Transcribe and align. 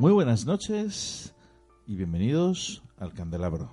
Muy 0.00 0.12
buenas 0.12 0.46
noches 0.46 1.34
y 1.86 1.94
bienvenidos 1.94 2.82
al 2.96 3.12
Candelabro. 3.12 3.68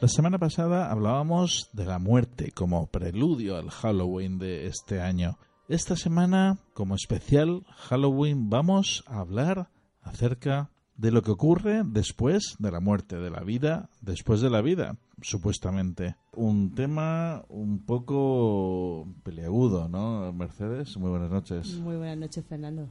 La 0.00 0.08
semana 0.08 0.38
pasada 0.38 0.90
hablábamos 0.90 1.68
de 1.74 1.84
la 1.84 1.98
muerte 1.98 2.50
como 2.52 2.86
preludio 2.86 3.58
al 3.58 3.68
Halloween 3.68 4.38
de 4.38 4.66
este 4.66 5.02
año. 5.02 5.36
Esta 5.68 5.96
semana, 5.96 6.56
como 6.72 6.94
especial 6.94 7.66
Halloween, 7.76 8.48
vamos 8.48 9.04
a 9.06 9.20
hablar 9.20 9.68
acerca 10.00 10.70
de 10.96 11.10
lo 11.10 11.22
que 11.22 11.30
ocurre 11.30 11.82
después 11.84 12.56
de 12.58 12.70
la 12.70 12.80
muerte, 12.80 13.16
de 13.16 13.30
la 13.30 13.40
vida 13.40 13.90
después 14.00 14.40
de 14.40 14.50
la 14.50 14.62
vida, 14.62 14.96
supuestamente. 15.20 16.16
Un 16.32 16.74
tema 16.74 17.44
un 17.48 17.84
poco 17.84 19.06
peleagudo, 19.22 19.88
¿no, 19.88 20.32
Mercedes? 20.32 20.96
Muy 20.96 21.10
buenas 21.10 21.30
noches. 21.30 21.74
Muy 21.78 21.96
buenas 21.96 22.18
noches, 22.18 22.44
Fernando. 22.46 22.88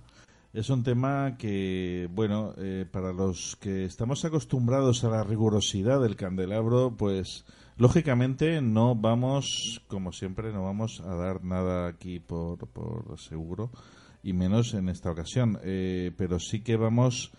Es 0.53 0.69
un 0.69 0.83
tema 0.83 1.35
que, 1.37 2.09
bueno, 2.13 2.53
eh, 2.57 2.85
para 2.89 3.11
los 3.11 3.57
que 3.57 3.83
estamos 3.83 4.23
acostumbrados 4.23 5.03
a 5.03 5.09
la 5.09 5.23
rigurosidad 5.23 6.01
del 6.01 6.15
candelabro, 6.15 6.95
pues 6.95 7.43
lógicamente 7.75 8.61
no 8.61 8.95
vamos, 8.95 9.81
como 9.87 10.13
siempre, 10.13 10.53
no 10.53 10.63
vamos 10.63 11.01
a 11.01 11.13
dar 11.15 11.43
nada 11.43 11.87
aquí 11.87 12.19
por, 12.19 12.69
por 12.69 13.19
seguro, 13.19 13.69
y 14.23 14.31
menos 14.31 14.73
en 14.75 14.87
esta 14.87 15.11
ocasión, 15.11 15.59
eh, 15.63 16.13
pero 16.17 16.39
sí 16.39 16.61
que 16.61 16.77
vamos 16.77 17.33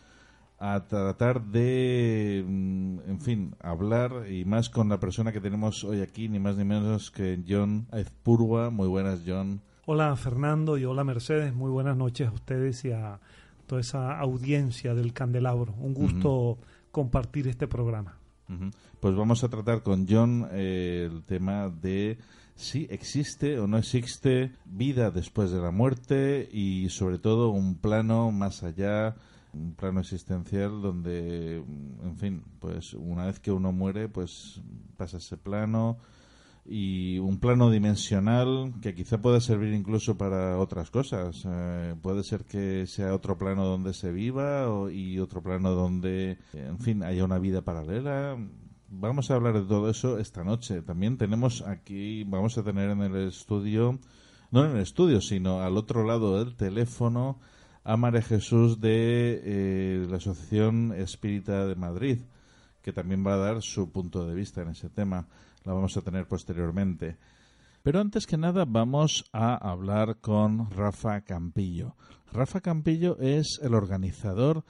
a 0.59 0.87
tratar 0.87 1.43
de, 1.45 2.45
mm, 2.47 2.99
en 3.09 3.21
fin, 3.21 3.55
hablar 3.61 4.31
y 4.31 4.45
más 4.45 4.71
con 4.71 4.89
la 4.89 4.99
persona 4.99 5.33
que 5.33 5.41
tenemos 5.41 5.85
hoy 5.85 6.01
aquí, 6.01 6.29
ni 6.29 6.39
más 6.39 6.57
ni 6.57 6.65
menos 6.65 7.11
que 7.11 7.43
John 7.47 7.87
Aizpurua. 7.93 8.71
Muy 8.71 8.89
buenas, 8.89 9.23
John. 9.27 9.61
Hola, 9.85 10.17
Fernando, 10.17 10.79
y 10.79 10.85
hola, 10.85 11.05
Mercedes. 11.05 11.55
Muy 11.55 11.71
buenas 11.71 11.97
noches 11.97 12.29
a 12.29 12.33
ustedes 12.33 12.85
y 12.85 12.93
a 12.93 13.21
toda 13.67 13.81
esa 13.81 14.19
audiencia 14.19 14.95
del 14.95 15.13
Candelabro. 15.13 15.75
Un 15.79 15.95
gusto 15.95 16.59
compartir 16.91 17.47
este 17.49 17.67
programa. 17.67 18.19
Pues 19.01 19.15
vamos 19.15 19.45
a 19.45 19.49
tratar 19.49 19.83
con 19.83 20.07
John 20.09 20.49
eh, 20.53 21.09
el 21.11 21.25
tema 21.25 21.69
de 21.69 22.19
si 22.55 22.87
existe 22.91 23.59
o 23.59 23.67
no 23.67 23.77
existe 23.77 24.53
vida 24.65 25.11
después 25.11 25.51
de 25.51 25.61
la 25.61 25.71
muerte 25.71 26.49
y 26.51 26.89
sobre 26.89 27.19
todo 27.19 27.51
un 27.51 27.77
plano 27.77 28.31
más 28.31 28.63
allá 28.63 29.17
un 29.57 29.75
plano 29.75 30.01
existencial 30.01 30.83
donde, 30.83 31.57
en 31.57 32.17
fin, 32.17 32.43
pues 32.61 32.95
una 32.95 33.27
vez 33.27 33.41
que 33.41 33.51
uno 33.51 33.73
muere, 33.73 34.09
pues 34.09 34.61
pasa 34.97 35.17
ese 35.17 35.37
plano 35.37 35.99
y 36.69 37.19
un 37.19 37.39
plano 37.39 37.71
dimensional 37.71 38.75
que 38.83 38.95
quizá 38.95 39.21
pueda 39.21 39.41
servir 39.41 39.73
incluso 39.73 40.19
para 40.19 40.59
otras 40.59 40.91
cosas. 40.91 41.45
Eh, 41.47 41.95
puede 42.03 42.25
ser 42.25 42.45
que 42.45 42.87
sea 42.87 43.15
otro 43.15 43.39
plano 43.39 43.65
donde 43.65 43.95
se 43.95 44.11
viva 44.11 44.67
y 44.93 45.19
otro 45.19 45.43
plano 45.43 45.71
donde, 45.71 46.39
en 46.53 46.79
fin, 46.79 47.03
haya 47.03 47.25
una 47.25 47.39
vida 47.39 47.63
paralela. 47.63 48.37
Vamos 48.89 49.31
a 49.31 49.35
hablar 49.35 49.55
de 49.55 49.67
todo 49.67 49.89
eso 49.91 50.19
esta 50.19 50.45
noche. 50.45 50.83
También 50.83 51.19
tenemos 51.19 51.63
aquí, 51.63 52.25
vamos 52.25 52.59
a 52.59 52.65
tener 52.65 52.91
en 52.91 53.03
el 53.03 53.29
estudio, 53.29 53.99
no 54.51 54.65
en 54.65 54.73
el 54.73 54.83
estudio, 54.83 55.21
sino 55.21 55.61
al 55.61 55.77
otro 55.77 56.05
lado 56.05 56.39
del 56.39 56.57
teléfono, 56.57 57.39
a 57.87 57.97
María 57.97 58.21
Jesús 58.21 58.81
de 58.81 59.41
eh, 59.45 60.07
la 60.11 60.17
Asociación 60.17 60.93
Espírita 60.93 61.67
de 61.67 61.77
Madrid, 61.77 62.19
que 62.83 62.93
también 62.93 63.25
va 63.25 63.35
a 63.35 63.39
dar 63.39 63.63
su 63.63 63.93
punto 63.93 64.27
de 64.27 64.35
vista 64.35 64.61
en 64.63 64.71
ese 64.71 64.91
tema. 64.91 65.29
La 65.63 65.73
vamos 65.73 65.97
a 65.97 66.03
tener 66.03 66.27
posteriormente. 66.27 67.17
Pero 67.85 68.01
antes 68.01 68.27
que 68.27 68.37
nada 68.37 68.65
vamos 68.67 69.25
a 69.33 69.55
hablar 69.55 70.17
con 70.21 70.69
Rafa 70.73 71.21
Campillo. 71.21 71.95
Rafa 72.33 72.61
Campillo 72.61 73.19
es 73.21 73.61
el 73.63 73.73
organizador 73.73 74.65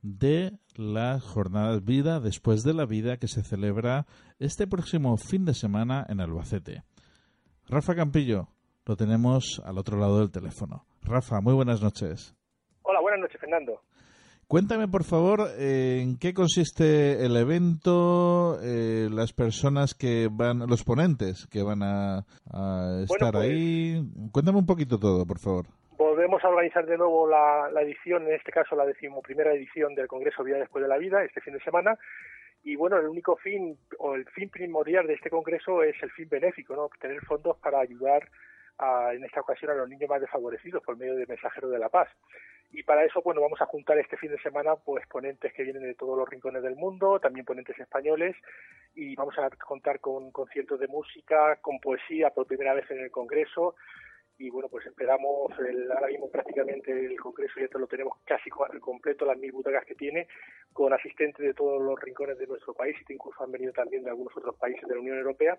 de 0.00 0.58
las 0.74 1.22
jornadas 1.22 1.84
Vida 1.84 2.20
después 2.20 2.62
de 2.62 2.72
la 2.72 2.86
vida 2.86 3.18
que 3.18 3.28
se 3.28 3.42
celebra 3.42 4.06
este 4.38 4.66
próximo 4.66 5.18
fin 5.18 5.44
de 5.44 5.52
semana 5.52 6.06
en 6.08 6.20
Albacete. 6.20 6.84
Rafa 7.68 7.94
Campillo, 7.94 8.48
lo 8.86 8.96
tenemos 8.96 9.60
al 9.62 9.76
otro 9.76 9.98
lado 9.98 10.20
del 10.20 10.30
teléfono. 10.30 10.86
Rafa, 11.02 11.42
muy 11.42 11.52
buenas 11.52 11.82
noches. 11.82 12.34
Buenas 13.12 13.28
noches, 13.28 13.40
Fernando. 13.42 13.80
Cuéntame, 14.48 14.88
por 14.88 15.04
favor, 15.04 15.40
eh, 15.58 16.00
en 16.02 16.18
qué 16.18 16.32
consiste 16.32 17.26
el 17.26 17.36
evento, 17.36 18.56
eh, 18.62 19.10
las 19.12 19.34
personas 19.34 19.92
que 19.92 20.30
van, 20.32 20.60
los 20.60 20.82
ponentes 20.82 21.46
que 21.52 21.62
van 21.62 21.82
a, 21.82 22.24
estar 23.04 23.32
pues, 23.32 23.44
ahí. 23.44 24.00
Cuéntame 24.32 24.60
un 24.60 24.64
poquito 24.64 24.98
todo, 24.98 25.26
por 25.26 25.38
favor. 25.40 25.66
Volvemos 25.98 26.42
a 26.42 26.48
organizar 26.48 26.86
de 26.86 26.96
nuevo 26.96 27.28
la, 27.28 27.68
edición, 27.82 28.26
en 28.26 28.32
este 28.32 28.50
caso 28.50 28.74
la 28.76 28.86
decimoprimera 28.86 29.52
edición 29.52 29.94
del 29.94 30.08
Congreso 30.08 30.42
Vida 30.42 30.56
Después 30.56 30.80
de 30.80 30.88
la 30.88 30.96
Vida, 30.96 31.22
este 31.22 31.42
fin 31.42 31.52
de 31.52 31.60
semana. 31.60 31.98
Y 32.64 32.76
bueno, 32.76 32.96
el 32.96 33.08
único 33.08 33.36
fin, 33.36 33.76
o 33.98 34.14
el 34.14 34.24
fin 34.30 34.48
primordial 34.48 35.06
de 35.06 35.14
este 35.14 35.28
congreso 35.28 35.82
es 35.82 36.02
el 36.02 36.10
fin 36.12 36.30
benéfico, 36.30 36.74
¿no? 36.74 36.84
Obtener 36.84 37.22
fondos 37.26 37.58
para 37.58 37.78
ayudar 37.80 38.26
a, 38.78 39.12
en 39.12 39.22
esta 39.22 39.42
ocasión 39.42 39.70
a 39.72 39.74
los 39.74 39.88
niños 39.90 40.08
más 40.08 40.22
desfavorecidos 40.22 40.82
por 40.82 40.96
medio 40.96 41.14
de 41.14 41.26
Mensajero 41.26 41.68
de 41.68 41.78
la 41.78 41.90
Paz. 41.90 42.08
Y 42.72 42.82
para 42.84 43.04
eso, 43.04 43.20
bueno, 43.22 43.42
vamos 43.42 43.60
a 43.60 43.66
juntar 43.66 43.98
este 43.98 44.16
fin 44.16 44.30
de 44.30 44.40
semana 44.40 44.76
pues 44.76 45.06
ponentes 45.06 45.52
que 45.52 45.62
vienen 45.62 45.82
de 45.82 45.94
todos 45.94 46.16
los 46.16 46.28
rincones 46.28 46.62
del 46.62 46.74
mundo, 46.74 47.20
también 47.20 47.44
ponentes 47.44 47.78
españoles, 47.78 48.34
y 48.94 49.14
vamos 49.14 49.38
a 49.38 49.50
contar 49.50 50.00
con 50.00 50.30
conciertos 50.30 50.80
de 50.80 50.88
música, 50.88 51.56
con 51.60 51.78
poesía 51.80 52.30
por 52.30 52.46
primera 52.46 52.72
vez 52.72 52.90
en 52.90 53.00
el 53.00 53.10
Congreso, 53.10 53.74
y 54.42 54.50
bueno, 54.50 54.68
pues 54.68 54.84
esperamos, 54.86 55.52
el, 55.60 55.88
ahora 55.92 56.08
mismo 56.08 56.28
prácticamente 56.28 56.90
el 56.90 57.16
Congreso 57.20 57.60
ya 57.60 57.68
lo 57.78 57.86
tenemos 57.86 58.18
casi 58.24 58.50
completo, 58.50 59.24
las 59.24 59.38
mil 59.38 59.52
butacas 59.52 59.84
que 59.84 59.94
tiene, 59.94 60.26
con 60.72 60.92
asistentes 60.92 61.46
de 61.46 61.54
todos 61.54 61.80
los 61.80 62.00
rincones 62.00 62.36
de 62.38 62.48
nuestro 62.48 62.74
país 62.74 62.96
incluso 63.08 63.44
han 63.44 63.52
venido 63.52 63.72
también 63.72 64.02
de 64.02 64.10
algunos 64.10 64.36
otros 64.36 64.56
países 64.56 64.82
de 64.88 64.94
la 64.96 65.00
Unión 65.00 65.18
Europea. 65.18 65.56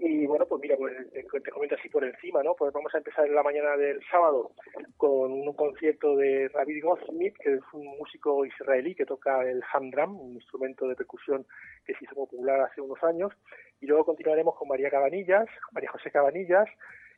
Y 0.00 0.26
bueno, 0.26 0.44
pues 0.46 0.60
mira, 0.60 0.76
pues 0.76 0.92
te, 1.12 1.50
comento 1.52 1.76
así 1.76 1.88
por 1.88 2.02
encima, 2.02 2.42
¿no? 2.42 2.56
Pues 2.56 2.72
vamos 2.72 2.92
a 2.94 2.98
empezar 2.98 3.26
en 3.26 3.34
la 3.34 3.44
mañana 3.44 3.76
del 3.76 4.00
sábado 4.10 4.50
con 4.96 5.30
un 5.30 5.52
concierto 5.52 6.16
de 6.16 6.48
David 6.48 6.82
Goldsmith, 6.82 7.36
que 7.38 7.54
es 7.54 7.60
un 7.72 7.84
músico 7.96 8.44
israelí 8.44 8.96
que 8.96 9.06
toca 9.06 9.48
el 9.48 9.62
hamdram, 9.72 10.18
un 10.18 10.34
instrumento 10.34 10.88
de 10.88 10.96
percusión 10.96 11.46
que 11.84 11.94
se 11.94 12.04
hizo 12.04 12.16
popular 12.16 12.60
hace 12.62 12.80
unos 12.80 13.00
años. 13.04 13.32
Y 13.80 13.86
luego 13.86 14.04
continuaremos 14.04 14.56
con 14.56 14.66
María 14.66 14.90
Cabanillas, 14.90 15.46
María 15.70 15.90
José 15.92 16.10
Cabanillas, 16.10 16.68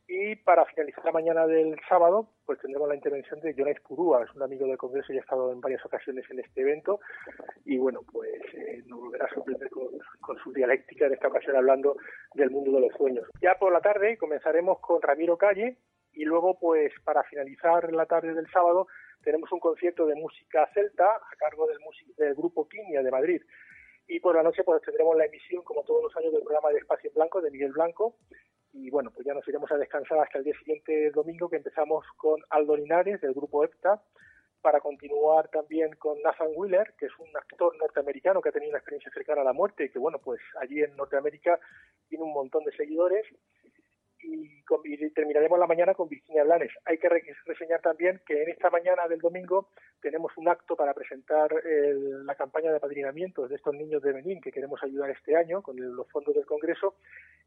y 0.09 0.37
para 0.37 0.65
finalizar 0.67 1.05
la 1.05 1.13
mañana 1.13 1.47
del 1.47 1.77
sábado, 1.89 2.29
pues 2.45 2.59
tendremos 2.61 2.89
la 2.89 2.97
intervención 2.97 3.41
de 3.41 3.55
Jonás 3.55 3.81
Purúa, 3.81 4.25
es 4.25 4.35
un 4.35 4.43
amigo 4.43 4.67
del 4.67 4.77
Congreso 4.77 5.13
y 5.13 5.19
ha 5.19 5.21
estado 5.21 5.53
en 5.53 5.61
varias 5.61 5.85
ocasiones 5.87 6.25
en 6.31 6.41
este 6.41 6.61
evento. 6.61 7.01
Y 7.65 7.79
bueno, 7.79 8.01
pues 8.11 8.41
eh, 8.55 8.83
nos 8.87 9.01
volverá 9.01 9.27
a 9.27 9.35
sorprender 9.35 9.71
con, 9.71 10.37
su 10.43 10.53
dialéctica, 10.53 11.07
en 11.07 11.15
esta 11.15 11.29
ocasión 11.29 11.57
hablando 11.57 11.97
del 12.35 12.51
mundo 12.51 12.73
de 12.73 12.81
los 12.81 12.97
sueños. 12.97 13.29
Ya 13.41 13.55
por 13.59 13.73
la 13.73 13.81
tarde 13.81 14.17
comenzaremos 14.19 14.81
con 14.81 15.01
Ramiro 15.01 15.37
Calle 15.37 15.79
y 16.13 16.25
luego, 16.25 16.59
pues 16.59 16.93
para 17.05 17.23
finalizar 17.25 17.93
la 17.93 18.07
tarde 18.07 18.35
del 18.35 18.51
sábado, 18.51 18.89
tenemos 19.23 19.51
un 19.53 19.61
concierto 19.61 20.07
de 20.07 20.17
música 20.17 20.69
celta 20.75 21.07
a 21.07 21.37
cargo 21.39 21.67
del, 21.67 21.79
del 22.17 22.35
grupo 22.35 22.69
Quinia 22.69 23.03
de 23.03 23.11
Madrid. 23.11 23.43
Y 24.09 24.21
por 24.21 24.35
la 24.35 24.43
noche, 24.43 24.65
pues 24.65 24.83
tendremos 24.83 25.17
la 25.17 25.27
emisión, 25.27 25.63
como 25.63 25.85
todos 25.85 26.03
los 26.03 26.17
años, 26.17 26.33
del 26.33 26.43
programa 26.43 26.71
de 26.71 26.79
Espacio 26.79 27.09
en 27.09 27.15
Blanco 27.15 27.41
de 27.41 27.51
Miguel 27.51 27.73
Blanco 27.73 28.17
y 28.73 28.91
bueno, 28.91 29.11
pues 29.11 29.27
ya 29.27 29.35
nos 29.35 29.47
iremos 29.47 29.71
a 29.71 29.77
descansar 29.77 30.19
hasta 30.19 30.39
el 30.39 30.45
día 30.45 30.55
siguiente 30.59 31.11
domingo 31.11 31.49
que 31.49 31.57
empezamos 31.57 32.07
con 32.17 32.41
Aldo 32.51 32.77
Linares 32.77 33.21
del 33.21 33.35
grupo 33.35 33.65
EPTA 33.65 34.03
para 34.63 34.81
continuar 34.81 35.49
también 35.49 35.95
con 35.97 36.21
Nathan 36.23 36.49
Wheeler, 36.55 36.95
que 36.97 37.07
es 37.07 37.13
un 37.19 37.29
actor 37.37 37.77
norteamericano 37.77 38.41
que 38.41 38.49
ha 38.49 38.53
tenido 38.53 38.71
una 38.71 38.79
experiencia 38.79 39.13
cercana 39.13 39.43
a 39.43 39.45
la 39.45 39.53
muerte 39.53 39.85
y 39.85 39.91
que 39.91 39.99
bueno, 39.99 40.19
pues 40.19 40.41
allí 40.61 40.81
en 40.81 40.97
Norteamérica 40.97 41.59
tiene 42.09 42.25
un 42.25 42.33
montón 42.33 42.65
de 42.65 42.73
seguidores 42.73 43.27
y, 44.23 44.63
terminaremos 45.15 45.59
la 45.59 45.67
mañana 45.67 45.95
con 45.95 46.09
Virginia 46.09 46.45
Blanes. 46.45 46.71
Hay 46.85 46.99
que 46.99 47.09
reseñar 47.09 47.81
también 47.81 48.21
que 48.27 48.43
en 48.43 48.51
esta 48.51 48.71
mañana 48.71 49.07
del 49.09 49.21
domingo 49.21 49.69
tenemos 50.01 50.33
un 50.37 50.49
acto 50.49 50.75
para 50.75 50.95
presentar 50.95 51.51
la 52.25 52.35
campaña 52.35 52.71
de 52.71 52.77
apadrinamiento 52.77 53.47
de 53.47 53.57
estos 53.57 53.75
niños 53.75 54.03
de 54.03 54.13
Benín 54.13 54.41
que 54.41 54.51
queremos 54.51 54.83
ayudar 54.83 55.11
este 55.11 55.37
año 55.37 55.63
con 55.63 55.77
los 55.77 56.11
fondos 56.11 56.35
del 56.35 56.47
Congreso 56.47 56.97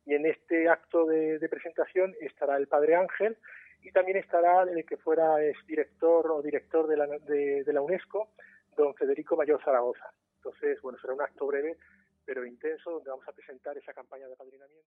y 0.05 0.13
en 0.13 0.25
este 0.27 0.69
acto 0.69 1.05
de, 1.05 1.39
presentación 1.49 2.13
estará 2.21 2.57
el 2.57 2.67
Padre 2.67 2.95
Ángel 2.95 3.37
y 3.81 3.91
también 3.91 4.17
estará 4.17 4.63
el 4.63 4.85
que 4.85 4.97
fuera 4.97 5.41
es 5.43 5.57
director 5.65 6.29
o 6.31 6.41
director 6.41 6.87
de 6.87 6.97
la, 6.97 7.07
de, 7.07 7.63
de 7.63 7.73
la 7.73 7.81
UNESCO, 7.81 8.29
don 8.75 8.93
Federico 8.95 9.35
Mayor 9.35 9.63
Zaragoza. 9.63 10.11
Entonces, 10.37 10.81
bueno, 10.81 10.99
será 10.99 11.13
un 11.13 11.21
acto 11.21 11.47
breve 11.47 11.77
pero 12.25 12.45
intenso 12.45 12.91
donde 12.91 13.11
vamos 13.11 13.27
a 13.27 13.31
presentar 13.31 13.77
esa 13.77 13.93
campaña 13.93 14.27
de 14.27 14.33
apadrinamiento. 14.33 14.89